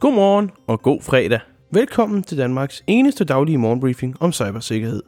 [0.00, 1.40] Godmorgen og god fredag.
[1.70, 5.02] Velkommen til Danmarks eneste daglige morgenbriefing om cybersikkerhed.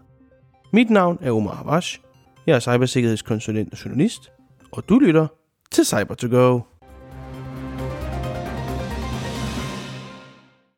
[0.73, 2.01] Mit navn er Omar Havash.
[2.47, 4.33] Jeg er cybersikkerhedskonsulent og journalist,
[4.73, 5.27] og du lytter
[5.71, 6.61] til cyber to go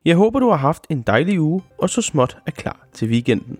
[0.05, 3.57] Jeg håber, du har haft en dejlig uge, og så småt er klar til weekenden.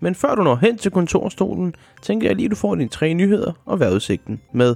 [0.00, 3.14] Men før du når hen til kontorstolen, tænker jeg lige, at du får dine tre
[3.14, 4.74] nyheder og vejrudsigten med.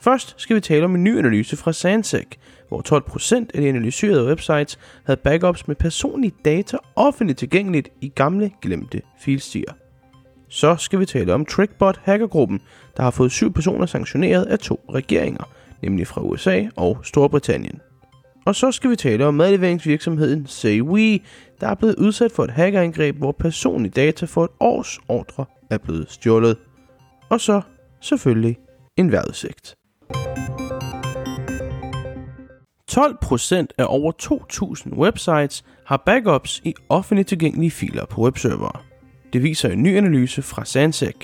[0.00, 2.26] Først skal vi tale om en ny analyse fra Sansec,
[2.68, 2.82] hvor
[3.40, 9.02] 12% af de analyserede websites havde backups med personlige data offentligt tilgængeligt i gamle glemte
[9.20, 9.72] filstier.
[10.48, 12.60] Så skal vi tale om Trickbot hackergruppen,
[12.96, 15.44] der har fået syv personer sanktioneret af to regeringer,
[15.82, 17.80] nemlig fra USA og Storbritannien.
[18.46, 21.20] Og så skal vi tale om madleveringsvirksomheden SayWe,
[21.60, 25.78] der er blevet udsat for et hackerangreb, hvor personlige data for et års ordre er
[25.78, 26.56] blevet stjålet.
[27.30, 27.60] Og så
[28.00, 28.58] selvfølgelig
[28.96, 29.76] en vejrudsigt.
[32.98, 34.12] 12% af over
[34.92, 38.80] 2.000 websites har backups i offentligt tilgængelige filer på webservere.
[39.32, 41.16] Det viser en ny analyse fra Sansec.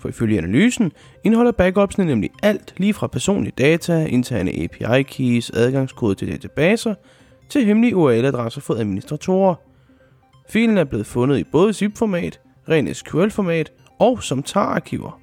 [0.00, 0.92] For ifølge analysen
[1.24, 6.94] indeholder backupsene nemlig alt lige fra personlige data, interne API-keys, adgangskode til databaser,
[7.48, 9.54] til hemmelige URL-adresser for administratorer.
[10.50, 15.20] Filen er blevet fundet i både zip-format, ren SQL-format og som tar-arkiver.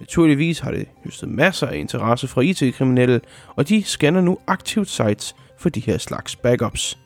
[0.00, 3.20] Naturligvis har det høstet masser af interesse fra IT-kriminelle,
[3.56, 6.98] og de scanner nu aktivt sites for de her slags backups.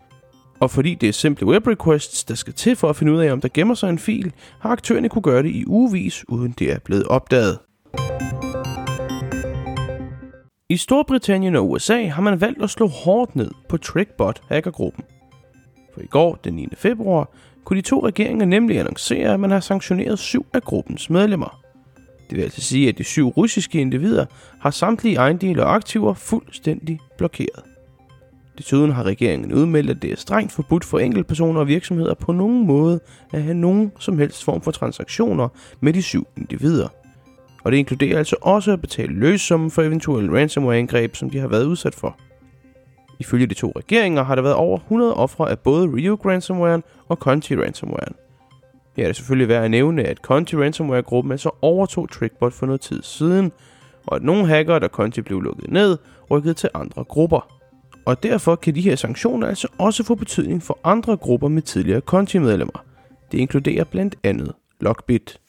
[0.60, 3.32] Og fordi det er simple web requests, der skal til for at finde ud af,
[3.32, 6.72] om der gemmer sig en fil, har aktørerne kunne gøre det i ugevis, uden det
[6.72, 7.58] er blevet opdaget.
[10.68, 15.04] I Storbritannien og USA har man valgt at slå hårdt ned på Trickbot hackergruppen.
[15.94, 16.68] For i går, den 9.
[16.76, 17.30] februar,
[17.64, 21.67] kunne de to regeringer nemlig annoncere, at man har sanktioneret syv af gruppens medlemmer.
[22.30, 24.26] Det vil altså sige, at de syv russiske individer
[24.60, 27.62] har samtlige ejendele og aktiver fuldstændig blokeret.
[28.58, 32.66] Desuden har regeringen udmeldt, at det er strengt forbudt for enkeltpersoner og virksomheder på nogen
[32.66, 33.00] måde
[33.32, 35.48] at have nogen som helst form for transaktioner
[35.80, 36.88] med de syv individer.
[37.64, 41.64] Og det inkluderer altså også at betale løssummen for eventuelle ransomware-angreb, som de har været
[41.64, 42.18] udsat for.
[43.18, 47.16] Ifølge de to regeringer har der været over 100 ofre af både Rio ransomware og
[47.16, 48.27] Conti ransomware.
[48.98, 52.80] Her er det selvfølgelig værd at nævne, at Conti ransomware-gruppen altså overtog Trickbot for noget
[52.80, 53.52] tid siden,
[54.06, 55.98] og at nogle hackere, der Conti blev lukket ned,
[56.30, 57.60] rykkede til andre grupper.
[58.06, 62.00] Og derfor kan de her sanktioner altså også få betydning for andre grupper med tidligere
[62.00, 62.84] Conti-medlemmer.
[63.32, 65.40] Det inkluderer blandt andet Lockbit.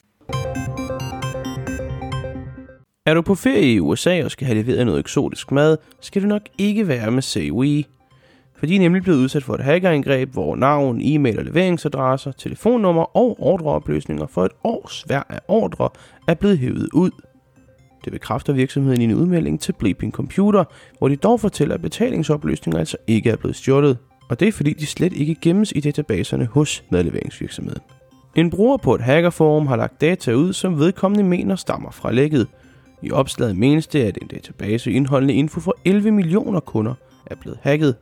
[3.06, 6.26] Er du på ferie i USA og skal have leveret noget eksotisk mad, skal du
[6.26, 7.84] nok ikke være med SayWe.
[8.60, 13.16] For de er nemlig blevet udsat for et hackerangreb, hvor navn, e-mail og leveringsadresser, telefonnummer
[13.16, 15.88] og ordreopløsninger for et års hver af ordre
[16.28, 17.10] er blevet hævet ud.
[18.04, 20.64] Det bekræfter virksomheden i en udmelding til Bleeping Computer,
[20.98, 23.98] hvor de dog fortæller, at betalingsopløsninger altså ikke er blevet stjålet.
[24.28, 27.82] Og det er fordi, de slet ikke gemmes i databaserne hos medleveringsvirksomheden.
[28.34, 32.46] En bruger på et hackerforum har lagt data ud, som vedkommende mener stammer fra lækket.
[33.02, 36.94] I opslaget menes det, at en database indeholdende info for 11 millioner kunder
[37.26, 37.96] er blevet hacket.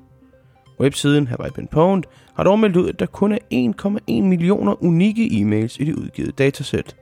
[0.80, 2.02] Websiden Have I Been Pwned
[2.34, 6.38] har dog meldt ud, at der kun er 1,1 millioner unikke e-mails i det udgivet
[6.38, 6.96] datasæt.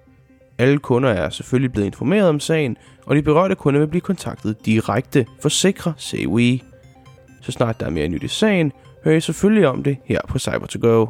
[0.58, 2.76] Alle kunder er selvfølgelig blevet informeret om sagen,
[3.06, 6.60] og de berørte kunder vil blive kontaktet direkte, forsikrer CWE.
[7.42, 8.72] Så snart der er mere nyt i sagen,
[9.04, 11.08] hører I selvfølgelig om det her på Cyber2Go.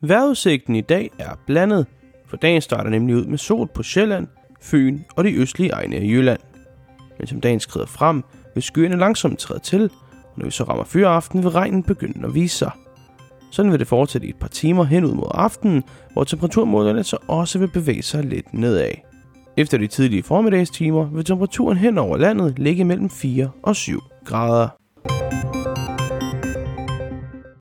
[0.00, 1.86] Vejrudsigten i dag er blandet,
[2.26, 4.26] for dagen starter nemlig ud med sol på Sjælland,
[4.62, 6.40] Fyn og de østlige egne af Jylland.
[7.22, 8.24] Men som dagen skrider frem,
[8.54, 12.34] vil skyerne langsomt træde til, og når vi så rammer fyraften, vil regnen begynde at
[12.34, 12.70] vise sig.
[13.50, 17.16] Sådan vil det fortsætte i et par timer hen ud mod aftenen, hvor temperaturmålerne så
[17.28, 18.90] også vil bevæge sig lidt nedad.
[19.56, 24.68] Efter de tidlige formiddagstimer vil temperaturen hen over landet ligge mellem 4 og 7 grader.